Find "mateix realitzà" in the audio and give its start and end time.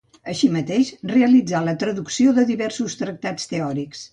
0.55-1.61